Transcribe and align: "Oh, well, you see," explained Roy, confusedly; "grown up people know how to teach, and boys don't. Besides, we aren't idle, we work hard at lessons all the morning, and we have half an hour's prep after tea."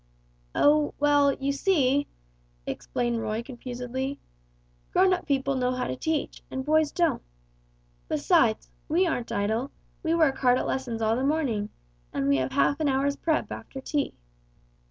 "Oh, 0.55 0.95
well, 0.99 1.31
you 1.35 1.51
see," 1.51 2.07
explained 2.65 3.21
Roy, 3.21 3.43
confusedly; 3.43 4.17
"grown 4.91 5.13
up 5.13 5.27
people 5.27 5.53
know 5.53 5.73
how 5.73 5.85
to 5.85 5.95
teach, 5.95 6.41
and 6.49 6.65
boys 6.65 6.91
don't. 6.91 7.21
Besides, 8.07 8.71
we 8.87 9.05
aren't 9.05 9.31
idle, 9.31 9.69
we 10.01 10.15
work 10.15 10.39
hard 10.39 10.57
at 10.57 10.65
lessons 10.65 11.03
all 11.03 11.15
the 11.15 11.23
morning, 11.23 11.69
and 12.11 12.27
we 12.27 12.37
have 12.37 12.53
half 12.53 12.79
an 12.79 12.89
hour's 12.89 13.15
prep 13.15 13.51
after 13.51 13.79
tea." 13.79 14.15